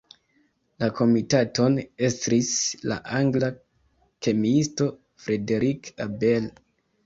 La 0.83 0.87
komitaton 0.99 1.77
estris 2.07 2.49
la 2.93 2.99
angla 3.19 3.53
kemiisto 4.29 4.91
Frederick 5.27 5.95
Abel. 6.11 6.53